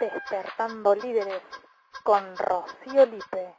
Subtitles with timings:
[0.00, 1.42] Despertando Líderes
[2.02, 3.54] con Rocío Lipe.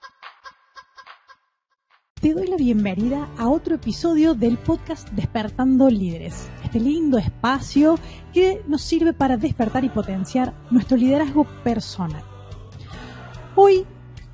[2.20, 8.00] Te doy la bienvenida a otro episodio del podcast Despertando Líderes, este lindo espacio
[8.34, 12.24] que nos sirve para despertar y potenciar nuestro liderazgo personal.
[13.56, 13.86] Hoy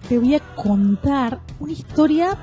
[0.08, 2.38] te voy a contar una historia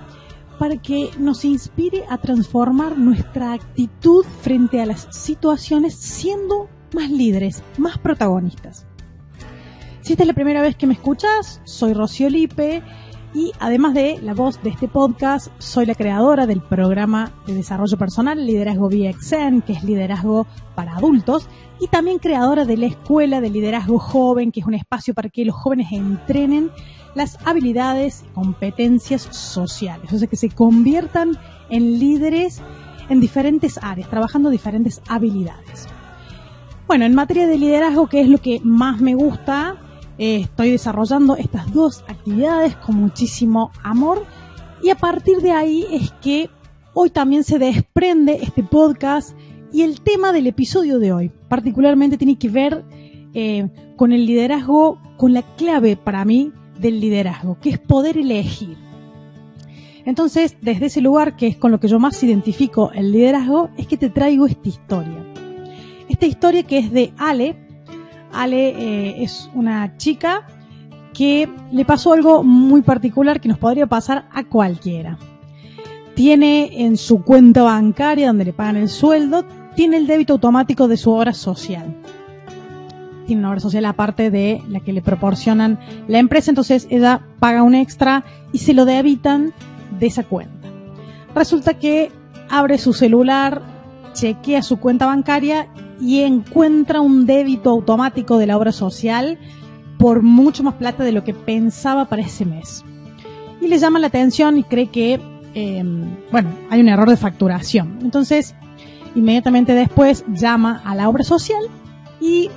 [0.58, 7.62] para que nos inspire a transformar nuestra actitud frente a las situaciones siendo más líderes,
[7.78, 8.86] más protagonistas.
[10.08, 12.82] Si esta es la primera vez que me escuchas, soy Rocío Lipe
[13.34, 17.98] y además de la voz de este podcast, soy la creadora del programa de desarrollo
[17.98, 21.46] personal Liderazgo VXN, que es liderazgo para adultos,
[21.78, 25.44] y también creadora de la Escuela de Liderazgo Joven, que es un espacio para que
[25.44, 26.70] los jóvenes entrenen
[27.14, 31.36] las habilidades y competencias sociales, o sea, que se conviertan
[31.68, 32.62] en líderes
[33.10, 35.86] en diferentes áreas, trabajando diferentes habilidades.
[36.86, 39.76] Bueno, en materia de liderazgo, que es lo que más me gusta,
[40.18, 44.24] eh, estoy desarrollando estas dos actividades con muchísimo amor
[44.82, 46.50] y a partir de ahí es que
[46.92, 49.36] hoy también se desprende este podcast
[49.72, 52.84] y el tema del episodio de hoy particularmente tiene que ver
[53.34, 58.76] eh, con el liderazgo, con la clave para mí del liderazgo, que es poder elegir.
[60.04, 63.86] Entonces, desde ese lugar que es con lo que yo más identifico el liderazgo, es
[63.86, 65.24] que te traigo esta historia.
[66.08, 67.67] Esta historia que es de Ale,
[68.32, 70.46] Ale eh, es una chica
[71.12, 75.18] que le pasó algo muy particular que nos podría pasar a cualquiera.
[76.14, 79.44] Tiene en su cuenta bancaria donde le pagan el sueldo,
[79.74, 81.96] tiene el débito automático de su obra social.
[83.26, 85.78] Tiene una obra social aparte de la que le proporcionan
[86.08, 89.52] la empresa, entonces ella paga un extra y se lo debitan
[89.98, 90.68] de esa cuenta.
[91.34, 92.10] Resulta que
[92.48, 93.62] abre su celular,
[94.12, 95.68] chequea su cuenta bancaria
[96.00, 99.38] y encuentra un débito automático de la obra social
[99.98, 102.84] por mucho más plata de lo que pensaba para ese mes.
[103.60, 105.20] Y le llama la atención y cree que,
[105.54, 107.98] em, bueno, hay un error de facturación.
[108.02, 108.54] Entonces,
[109.14, 111.62] inmediatamente después llama a la obra social
[112.20, 112.48] y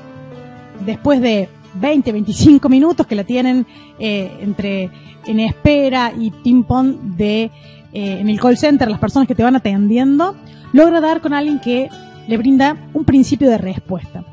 [0.86, 3.66] después de 20, 25 minutos que la tienen
[3.98, 4.92] eh, entre
[5.26, 7.52] en espera y ping-pong de
[7.94, 10.36] eh, en el call center, las personas que te van atendiendo,
[10.74, 11.90] logra dar con alguien que
[12.28, 14.24] le brinda un principio de respuesta.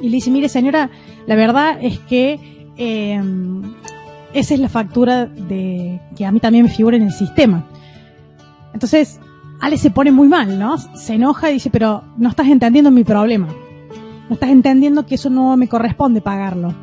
[0.00, 0.90] Y le dice, mire señora,
[1.26, 2.38] la verdad es que
[2.76, 3.20] eh,
[4.32, 7.64] esa es la factura de que a mí también me figura en el sistema.
[8.72, 9.20] Entonces,
[9.60, 10.78] Ale se pone muy mal, ¿no?
[10.78, 13.48] Se enoja y dice, pero no estás entendiendo mi problema.
[14.28, 16.74] No estás entendiendo que eso no me corresponde pagarlo.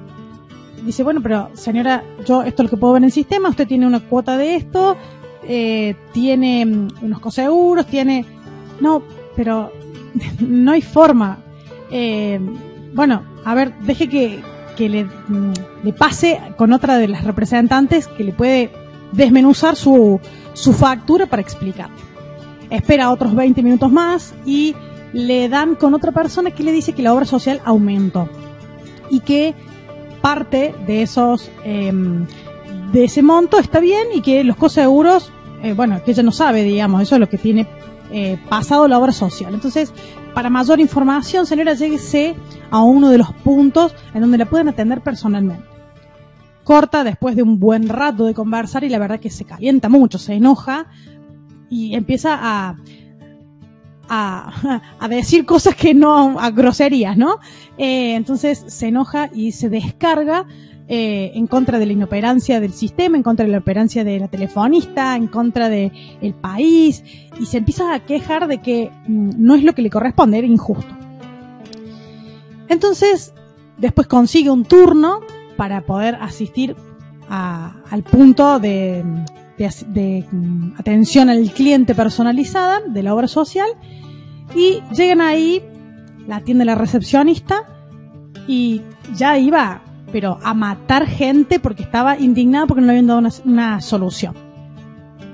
[0.84, 3.68] Dice, bueno, pero señora, yo esto es lo que puedo ver en el sistema, usted
[3.68, 4.98] tiene una cuota de esto,
[5.48, 8.26] eh, tiene mm, unos coseguros, tiene...
[8.82, 9.02] No,
[9.36, 9.72] pero
[10.40, 11.40] no hay forma.
[11.92, 12.40] Eh,
[12.94, 15.54] bueno, a ver, deje que, le, mm,
[15.84, 18.72] le, pase con otra de las representantes que le puede
[19.12, 20.20] desmenuzar su,
[20.54, 21.90] su factura para explicar.
[22.70, 24.76] Espera otros 20 minutos más y
[25.14, 28.28] le dan con otra persona que le dice que la obra social aumentó
[29.10, 29.54] y que
[30.22, 32.26] parte de esos em,
[32.92, 36.32] de ese monto está bien y que los costos seguros, eh, bueno, que ella no
[36.32, 37.68] sabe, digamos, eso es lo que tiene
[38.18, 39.54] eh, pasado la obra social.
[39.54, 39.92] Entonces,
[40.34, 42.34] para mayor información, señora, lléguese
[42.72, 45.66] a uno de los puntos en donde la pueden atender personalmente.
[46.64, 50.18] Corta después de un buen rato de conversar y la verdad que se calienta mucho,
[50.18, 50.88] se enoja
[51.70, 52.78] y empieza a,
[54.08, 57.40] a, decir cosas que no, a groserías, ¿no?
[57.78, 60.48] Eh, entonces se enoja y se descarga
[60.88, 64.28] eh, en contra de la inoperancia del sistema, en contra de la operancia de la
[64.28, 65.92] telefonista, en contra del
[66.22, 67.04] el país,
[67.40, 70.46] y se empieza a quejar de que mm, no es lo que le corresponde, era
[70.46, 70.94] injusto.
[72.70, 73.34] Entonces,
[73.80, 75.22] después consigue un turno
[75.58, 76.76] para poder asistir
[77.28, 79.04] al punto de,
[79.58, 83.70] de, mm, atención al cliente personalizada de la obra social,
[84.56, 85.64] y llegan ahí,
[86.28, 87.64] la atiende la recepcionista,
[88.48, 88.84] y
[89.16, 89.82] ya iba
[90.16, 94.34] pero a matar gente porque estaba indignada porque no le habían dado una, solución.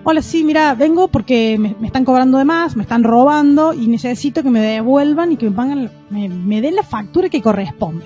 [0.04, 4.42] Hola, sí, mira, vengo porque me, están cobrando de más, me están robando y necesito
[4.42, 8.06] que me devuelvan y que me, pagan, me, den la factura que corresponde.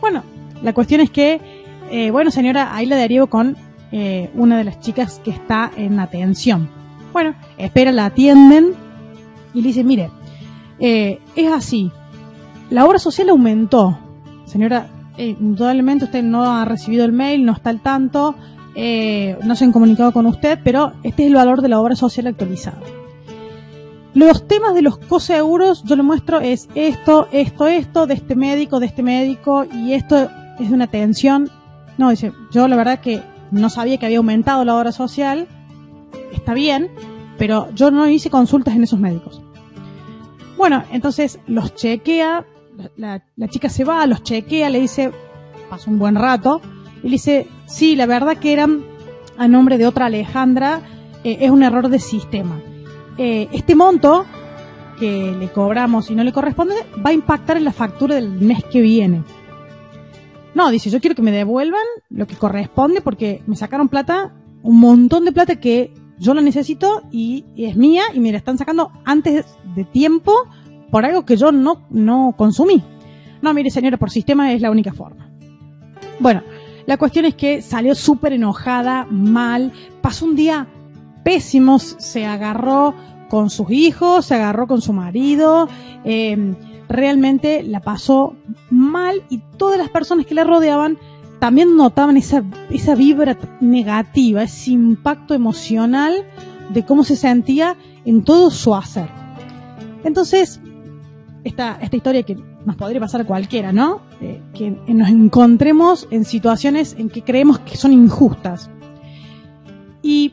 [0.00, 0.22] Bueno,
[0.62, 1.42] la cuestión es que,
[1.90, 3.58] eh, bueno, señora, ahí la derivo con
[3.92, 6.70] eh, una de las chicas que está en atención.
[7.12, 8.72] Bueno, espera, la atienden
[9.52, 10.08] y le dice, mire,
[10.78, 11.92] eh, es así,
[12.70, 13.98] la obra social aumentó.
[14.46, 14.88] Señora,
[15.18, 18.36] eh, indudablemente usted no ha recibido el mail, no está al tanto,
[18.74, 21.96] eh, no se han comunicado con usted, pero este es el valor de la obra
[21.96, 22.78] social actualizada.
[24.14, 28.80] Los temas de los coseguros, yo le muestro es esto, esto, esto, de este médico,
[28.80, 31.50] de este médico, y esto es de una tensión.
[31.98, 33.20] No, dice, yo la verdad que
[33.50, 35.48] no sabía que había aumentado la hora social,
[36.32, 36.90] está bien,
[37.38, 39.42] pero yo no hice consultas en esos médicos.
[40.56, 42.44] Bueno, entonces los chequea,
[42.96, 45.10] la, la chica se va, los chequea, le dice,
[45.68, 46.60] pasó un buen rato,
[47.02, 48.84] y le dice, sí, la verdad que eran
[49.36, 50.82] a nombre de otra Alejandra,
[51.24, 52.60] eh, es un error de sistema.
[53.16, 54.26] Eh, este monto
[54.98, 58.64] que le cobramos y no le corresponde va a impactar en la factura del mes
[58.64, 59.22] que viene.
[60.54, 64.80] No, dice, yo quiero que me devuelvan lo que corresponde porque me sacaron plata, un
[64.80, 68.90] montón de plata que yo la necesito y, es mía y me la están sacando
[69.04, 69.46] antes
[69.76, 70.32] de tiempo
[70.90, 72.82] por algo que yo no, no consumí.
[73.42, 75.30] No, mire señora, por sistema es la única forma.
[76.20, 76.42] Bueno,
[76.86, 80.66] la cuestión es que salió súper enojada, mal, pasó un día
[81.22, 82.94] pésimo, se agarró
[83.28, 85.68] con sus hijos, se agarró con su marido,
[86.04, 86.54] eh,
[86.88, 88.34] realmente la pasó
[88.70, 90.98] mal y todas las personas que la rodeaban
[91.38, 96.24] también notaban esa, esa vibra negativa, ese impacto emocional
[96.70, 99.08] de cómo se sentía en todo su hacer.
[100.04, 100.60] Entonces,
[101.48, 104.02] esta, esta historia que nos podría pasar a cualquiera, ¿no?
[104.20, 108.70] Eh, que nos encontremos en situaciones en que creemos que son injustas.
[110.02, 110.32] Y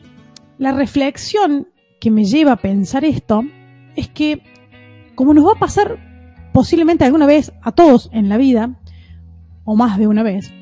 [0.58, 1.68] la reflexión
[2.00, 3.42] que me lleva a pensar esto
[3.94, 4.42] es que,
[5.14, 5.98] como nos va a pasar
[6.52, 8.78] posiblemente alguna vez a todos en la vida,
[9.64, 10.52] o más de una vez,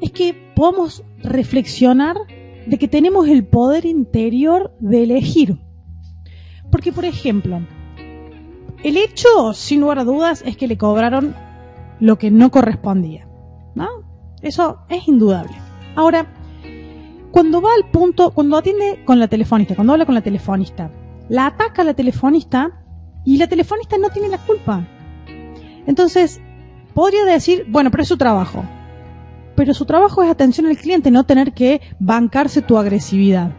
[0.00, 2.16] es que podamos reflexionar
[2.66, 5.58] de que tenemos el poder interior de elegir.
[6.70, 7.60] Porque, por ejemplo,
[8.86, 11.34] el hecho, sin lugar a dudas, es que le cobraron
[11.98, 13.26] lo que no correspondía.
[13.74, 13.88] ¿no?
[14.42, 15.56] Eso es indudable.
[15.96, 16.32] Ahora,
[17.32, 20.92] cuando va al punto, cuando atiende con la telefonista, cuando habla con la telefonista,
[21.28, 22.80] la ataca la telefonista
[23.24, 24.86] y la telefonista no tiene la culpa.
[25.88, 26.40] Entonces,
[26.94, 28.64] podría decir, bueno, pero es su trabajo.
[29.56, 33.50] Pero su trabajo es atención al cliente, no tener que bancarse tu agresividad.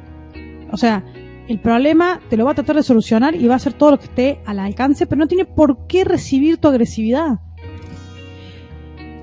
[0.72, 1.04] O sea,
[1.48, 4.00] el problema te lo va a tratar de solucionar y va a hacer todo lo
[4.00, 7.40] que esté al alcance, pero no tiene por qué recibir tu agresividad.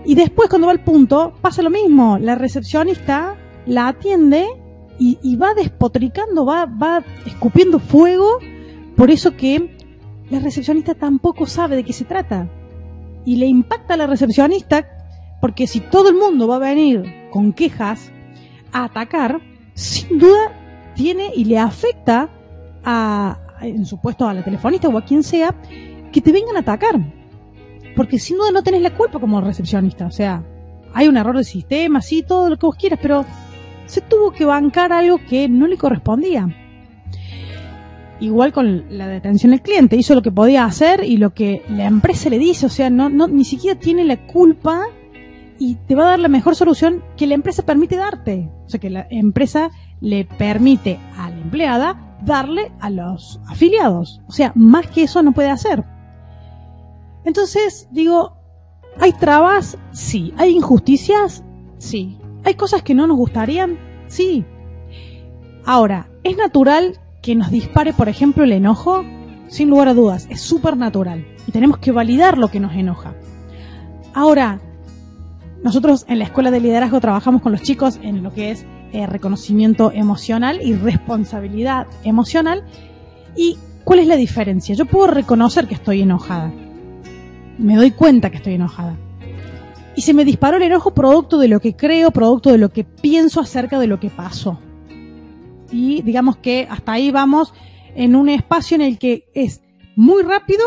[0.07, 2.19] Y después, cuando va al punto, pasa lo mismo.
[2.19, 3.37] La recepcionista
[3.67, 4.47] la atiende
[4.99, 8.39] y, va despotricando, va, va escupiendo fuego
[8.97, 9.77] por eso que
[10.31, 12.49] la recepcionista tampoco sabe de qué se trata.
[13.25, 14.87] Y le impacta a la recepcionista
[15.41, 18.11] porque si todo el mundo va a venir con quejas
[18.73, 19.41] a atacar,
[19.75, 20.64] sin duda
[20.95, 22.31] tiene y le afecta
[22.85, 25.55] a, en su puesto a la telefonista o a quien sea,
[26.13, 27.01] que te vengan a atacar.
[27.97, 30.07] Porque sin duda no tenés la culpa como recepcionista.
[30.07, 30.43] O sea,
[30.93, 33.25] hay un error de sistema, sí, todo lo que vos quieras, pero
[33.87, 36.49] se tuvo que bancar algo que no le correspondía.
[38.21, 41.85] Igual con la detención del cliente, hizo lo que podía hacer y lo que la
[41.87, 44.85] empresa le dice, o sea, no, no, ni siquiera tiene la culpa
[45.59, 48.49] y te va a dar la mejor solución que la empresa permite darte.
[48.67, 49.71] O sea, que la empresa
[50.05, 54.21] le permite a la empleada darle a los afiliados.
[54.29, 55.83] O sea, más que eso no puede hacer.
[57.25, 58.37] Entonces, digo,
[59.01, 59.79] ¿hay trabas?
[59.93, 60.35] Sí.
[60.37, 61.43] ¿Hay injusticias?
[61.79, 62.19] Sí.
[62.45, 63.79] ¿Hay cosas que no nos gustarían?
[64.07, 64.45] Sí.
[65.65, 69.03] Ahora, ¿es natural que nos dispare, por ejemplo, el enojo?
[69.49, 71.27] Sin lugar a dudas, es súper natural.
[71.47, 73.15] Y tenemos que validar lo que nos enoja.
[74.13, 74.61] Ahora,
[75.63, 79.09] nosotros en la escuela de liderazgo trabajamos con los chicos en lo que es eh,
[79.09, 82.63] reconocimiento emocional y responsabilidad emocional.
[83.35, 84.73] ¿Y cuál es la diferencia?
[84.77, 86.53] Yo puedo reconocer que estoy enojada.
[87.59, 88.97] Me doy cuenta que estoy enojada.
[89.97, 92.85] Y se me disparó el enojo producto de lo que creo, producto de lo que
[92.85, 94.61] pienso acerca de lo que pasó.
[95.73, 97.53] Y digamos que hasta ahí vamos
[97.97, 99.61] en un espacio en el que es
[99.97, 100.63] muy rápido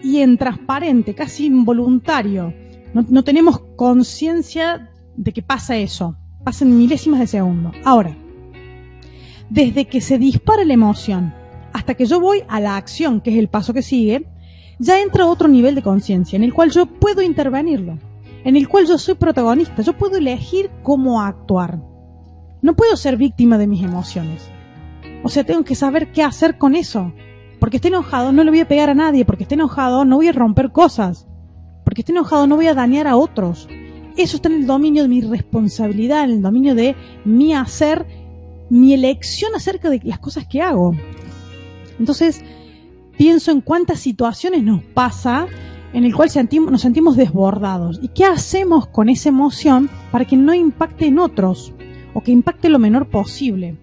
[0.00, 2.54] y en transparente, casi involuntario.
[2.94, 7.72] No, no tenemos conciencia de que pasa eso pasan milésimas de segundo.
[7.84, 8.16] Ahora,
[9.48, 11.34] desde que se dispara la emoción
[11.72, 14.26] hasta que yo voy a la acción, que es el paso que sigue,
[14.78, 17.98] ya entra otro nivel de conciencia en el cual yo puedo intervenirlo,
[18.44, 21.80] en el cual yo soy protagonista, yo puedo elegir cómo actuar.
[22.60, 24.48] No puedo ser víctima de mis emociones.
[25.22, 27.12] O sea, tengo que saber qué hacer con eso.
[27.60, 30.28] Porque esté enojado no le voy a pegar a nadie, porque esté enojado no voy
[30.28, 31.28] a romper cosas,
[31.84, 33.68] porque esté enojado no voy a dañar a otros,
[34.16, 38.06] eso está en el dominio de mi responsabilidad, en el dominio de mi hacer,
[38.70, 40.94] mi elección acerca de las cosas que hago.
[41.98, 42.42] Entonces,
[43.16, 45.46] pienso en cuántas situaciones nos pasa
[45.92, 46.30] en el cual
[46.70, 48.00] nos sentimos desbordados.
[48.02, 51.72] ¿Y qué hacemos con esa emoción para que no impacte en otros
[52.14, 53.76] o que impacte lo menor posible?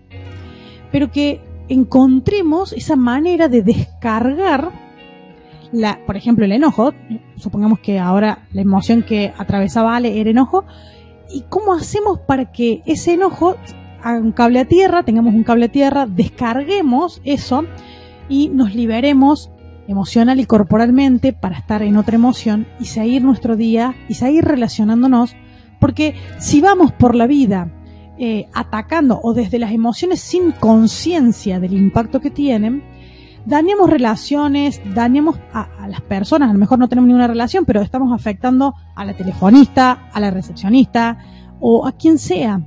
[0.91, 4.71] Pero que encontremos esa manera de descargar,
[5.71, 6.93] la, por ejemplo, el enojo,
[7.39, 10.65] supongamos que ahora la emoción que atravesaba Ale era enojo,
[11.31, 13.55] ¿y cómo hacemos para que ese enojo
[14.01, 17.63] haga un cable a tierra, tengamos un cable a tierra, descarguemos eso
[18.27, 19.51] y nos liberemos
[19.87, 25.35] emocional y corporalmente para estar en otra emoción y seguir nuestro día y seguir relacionándonos?
[25.79, 27.71] Porque si vamos por la vida
[28.17, 32.83] eh, atacando o desde las emociones sin conciencia del impacto que tienen,
[33.45, 38.13] dañamos relaciones, dañamos a, las personas, a lo mejor no tenemos ninguna relación, pero estamos
[38.13, 41.17] afectando a la telefonista, a la recepcionista
[41.59, 42.61] o a quien sea.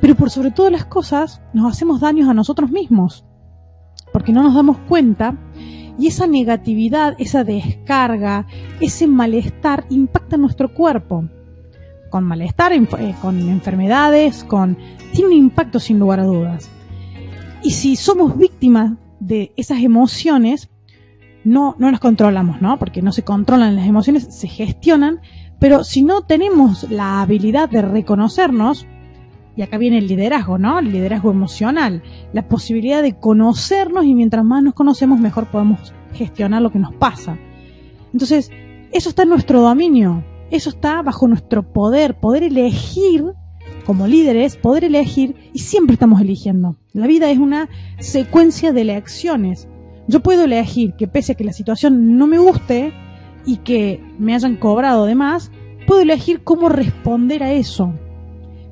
[0.00, 3.24] Pero por sobre todas las cosas, nos hacemos daños a nosotros mismos,
[4.12, 5.34] porque no nos damos cuenta
[5.98, 8.46] y esa negatividad, esa descarga,
[8.80, 11.24] ese malestar impacta en nuestro cuerpo.
[12.08, 12.86] Con malestar, eh,
[13.20, 14.78] con enfermedades, con...
[15.12, 16.70] Tiene un impacto sin lugar a dudas.
[17.62, 20.70] Y si somos víctimas de esas emociones,
[21.44, 22.78] no, no las controlamos, ¿no?
[22.78, 25.20] Porque no se controlan las emociones, se gestionan,
[25.58, 28.86] pero si no tenemos la habilidad de reconocernos,
[29.56, 30.78] y acá viene el liderazgo, ¿no?
[30.78, 36.62] El liderazgo emocional, la posibilidad de conocernos y mientras más nos conocemos, mejor podemos gestionar
[36.62, 37.36] lo que nos pasa.
[38.12, 38.52] Entonces,
[38.92, 40.22] eso está en nuestro dominio,
[40.52, 43.24] eso está bajo nuestro poder, poder elegir
[43.84, 46.76] como líderes, poder elegir y siempre estamos eligiendo.
[46.98, 47.68] La vida es una
[48.00, 49.68] secuencia de elecciones.
[50.08, 52.92] Yo puedo elegir que pese a que la situación no me guste
[53.46, 55.52] y que me hayan cobrado de más,
[55.86, 57.94] puedo elegir cómo responder a eso.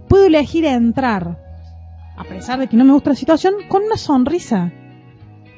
[0.08, 1.38] Puedo elegir entrar,
[2.16, 4.72] a pesar de que no me gusta la situación, con una sonrisa.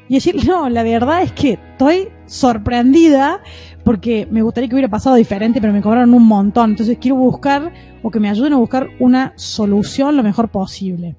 [0.06, 3.40] Y decir, no, la verdad es que estoy sorprendida
[3.82, 6.72] porque me gustaría que hubiera pasado diferente, pero me cobraron un montón.
[6.72, 7.72] Entonces quiero buscar
[8.02, 11.16] o que me ayuden a buscar una solución lo mejor posible.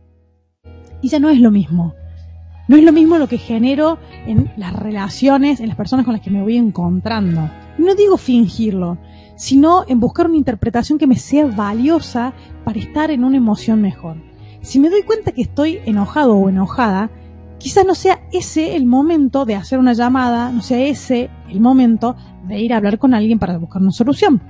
[1.01, 1.93] Y ya no es lo mismo.
[2.67, 6.21] No es lo mismo lo que genero en las relaciones, en las personas con las
[6.21, 7.49] que me voy encontrando.
[7.79, 8.99] No digo fingirlo,
[9.35, 14.17] sino en buscar una interpretación que me sea valiosa para estar en una emoción mejor.
[14.61, 17.09] Si me doy cuenta que estoy enojado o enojada,
[17.57, 22.15] quizás no sea ese el momento de hacer una llamada, no sea ese el momento
[22.47, 24.41] de ir a hablar con alguien para buscar una solución.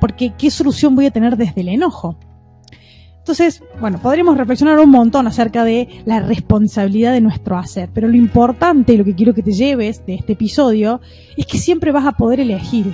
[0.00, 2.16] Porque ¿qué solución voy a tener desde el enojo?
[3.30, 8.16] Entonces, bueno, podríamos reflexionar un montón acerca de la responsabilidad de nuestro hacer, pero lo
[8.16, 11.00] importante y lo que quiero que te lleves de este episodio
[11.36, 12.92] es que siempre vas a poder elegir.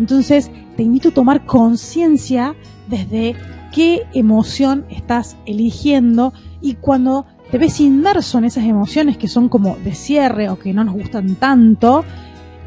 [0.00, 2.56] Entonces, te invito a tomar conciencia
[2.88, 3.36] desde
[3.72, 9.76] qué emoción estás eligiendo y cuando te ves inmerso en esas emociones que son como
[9.84, 12.04] de cierre o que no nos gustan tanto,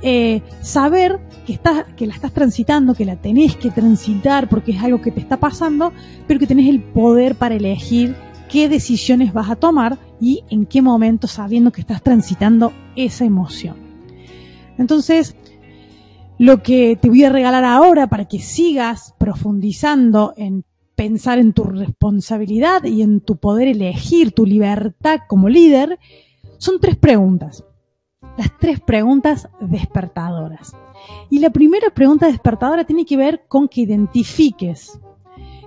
[0.01, 4.83] eh, saber que, estás, que la estás transitando, que la tenés que transitar porque es
[4.83, 5.93] algo que te está pasando,
[6.27, 8.15] pero que tenés el poder para elegir
[8.49, 13.75] qué decisiones vas a tomar y en qué momento sabiendo que estás transitando esa emoción.
[14.77, 15.35] Entonces,
[16.37, 20.65] lo que te voy a regalar ahora para que sigas profundizando en
[20.95, 25.99] pensar en tu responsabilidad y en tu poder elegir tu libertad como líder,
[26.57, 27.63] son tres preguntas.
[28.37, 30.75] Las tres preguntas despertadoras.
[31.29, 34.99] Y la primera pregunta despertadora tiene que ver con que identifiques.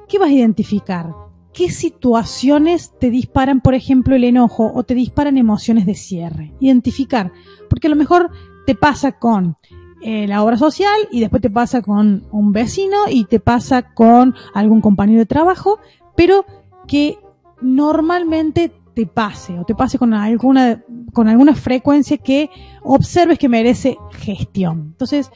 [0.08, 1.12] ¿Qué vas a identificar?
[1.52, 6.52] ¿Qué situaciones te disparan, por ejemplo, el enojo o te disparan emociones de cierre?
[6.60, 7.32] Identificar.
[7.68, 8.30] Porque a lo mejor
[8.66, 9.56] te pasa con
[10.00, 14.34] eh, la obra social y después te pasa con un vecino y te pasa con
[14.52, 15.78] algún compañero de trabajo,
[16.16, 16.44] pero
[16.86, 17.18] que
[17.60, 20.82] normalmente te pase o te pase con alguna,
[21.12, 22.50] con alguna frecuencia que
[22.82, 24.90] observes que merece gestión.
[24.92, 25.30] Entonces,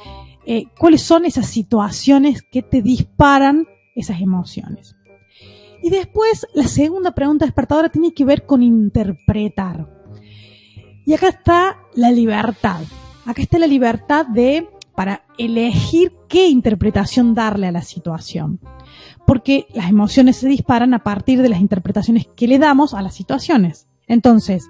[0.47, 4.95] eh, ¿cuáles son esas situaciones que te disparan esas emociones?
[5.83, 9.89] Y después, la segunda pregunta despertadora tiene que ver con interpretar.
[11.05, 12.81] Y acá está la libertad.
[13.25, 18.59] Acá está la libertad de, para elegir qué interpretación darle a la situación.
[19.29, 23.15] Porque las emociones se disparan a partir de las interpretaciones que le damos a las
[23.15, 23.87] situaciones.
[24.09, 24.69] Entonces,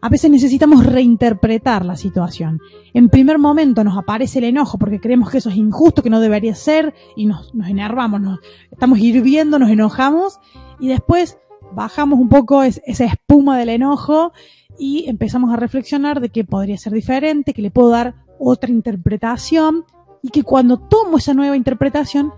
[0.00, 2.58] a veces necesitamos reinterpretar la situación.
[2.94, 6.20] En primer momento nos aparece el enojo porque creemos que eso es injusto, que no
[6.20, 8.38] debería ser, y nos, nos enervamos, nos,
[8.70, 10.38] estamos hirviendo, nos enojamos,
[10.80, 11.36] y después
[11.74, 14.32] bajamos un poco esa espuma del enojo
[14.78, 19.84] y empezamos a reflexionar de que podría ser diferente, que le puedo dar otra interpretación
[20.22, 22.32] y que cuando tomo esa nueva interpretación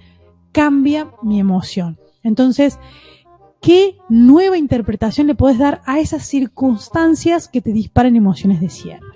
[0.53, 1.99] cambia mi emoción.
[2.23, 2.79] Entonces,
[3.61, 9.07] ¿qué nueva interpretación le puedes dar a esas circunstancias que te disparan emociones de cierre?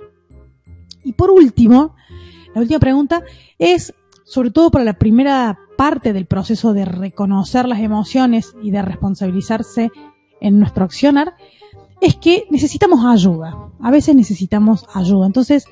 [1.04, 1.94] Y por último,
[2.54, 3.22] la última pregunta
[3.58, 8.82] es, sobre todo para la primera parte del proceso de reconocer las emociones y de
[8.82, 9.90] responsabilizarse
[10.40, 11.34] en nuestro accionar,
[12.00, 13.70] es que necesitamos ayuda.
[13.80, 15.26] A veces necesitamos ayuda.
[15.26, 15.66] Entonces,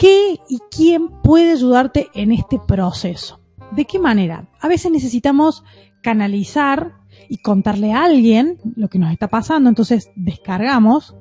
[0.00, 3.38] ¿Qué y quién puede ayudarte en este proceso?
[3.72, 4.48] ¿De qué manera?
[4.58, 5.62] A veces necesitamos
[6.00, 6.94] canalizar
[7.28, 11.14] y contarle a alguien lo que nos está pasando, entonces descargamos.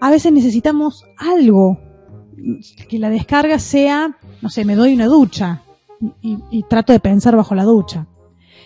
[0.00, 1.80] A veces necesitamos algo,
[2.88, 5.64] que la descarga sea, no sé, me doy una ducha
[6.20, 8.06] y, y trato de pensar bajo la ducha.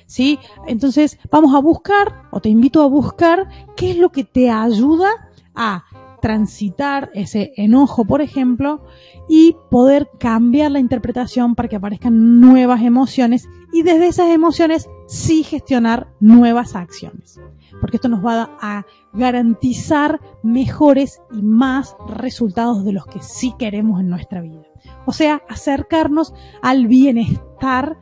[0.04, 0.38] ¿Sí?
[0.66, 5.08] Entonces vamos a buscar, o te invito a buscar, qué es lo que te ayuda
[5.54, 5.84] a
[6.20, 8.82] transitar ese enojo, por ejemplo,
[9.28, 15.42] y poder cambiar la interpretación para que aparezcan nuevas emociones y desde esas emociones sí
[15.42, 17.40] gestionar nuevas acciones.
[17.80, 24.00] Porque esto nos va a garantizar mejores y más resultados de los que sí queremos
[24.00, 24.62] en nuestra vida.
[25.06, 27.98] O sea, acercarnos al bienestar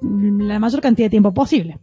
[0.00, 1.78] la mayor cantidad de tiempo posible.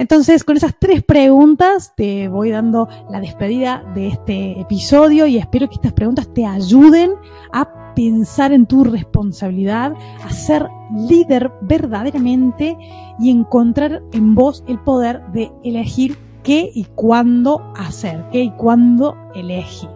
[0.00, 5.68] Entonces, con esas tres preguntas te voy dando la despedida de este episodio y espero
[5.68, 7.10] que estas preguntas te ayuden
[7.52, 9.92] a pensar en tu responsabilidad,
[10.24, 10.66] a ser
[11.06, 12.78] líder verdaderamente
[13.18, 19.18] y encontrar en vos el poder de elegir qué y cuándo hacer, qué y cuándo
[19.34, 19.90] elegir.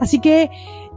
[0.00, 0.50] Así que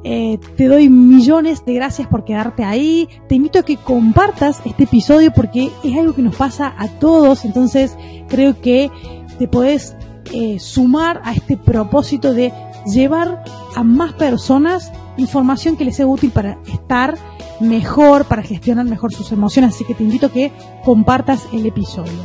[0.03, 3.07] eh, te doy millones de gracias por quedarte ahí.
[3.29, 7.45] Te invito a que compartas este episodio porque es algo que nos pasa a todos.
[7.45, 7.95] Entonces
[8.27, 8.91] creo que
[9.39, 9.95] te puedes
[10.33, 12.51] eh, sumar a este propósito de
[12.85, 13.43] llevar
[13.75, 17.17] a más personas información que les sea útil para estar
[17.59, 19.75] mejor, para gestionar mejor sus emociones.
[19.75, 20.51] Así que te invito a que
[20.83, 22.19] compartas el episodio.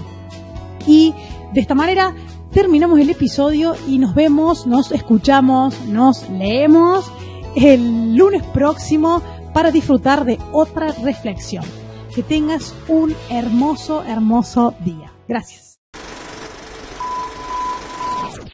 [0.84, 1.14] Y
[1.52, 2.14] de esta manera
[2.50, 7.12] terminamos el episodio y nos vemos, nos escuchamos, nos leemos
[7.64, 9.22] el lunes próximo
[9.52, 11.64] para disfrutar de otra reflexión.
[12.14, 15.12] Que tengas un hermoso, hermoso día.
[15.28, 15.67] Gracias.